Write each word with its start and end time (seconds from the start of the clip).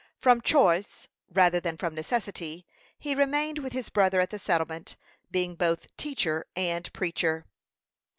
From 0.17 0.41
choice 0.41 1.07
rather 1.31 1.59
than 1.59 1.77
from 1.77 1.93
necessity, 1.93 2.65
he 2.97 3.13
remained 3.13 3.59
with 3.59 3.71
his 3.71 3.89
brother 3.89 4.19
at 4.19 4.31
the 4.31 4.39
settlement, 4.39 4.95
being 5.29 5.53
both 5.53 5.95
teacher 5.95 6.47
and 6.55 6.91
preacher. 6.91 7.45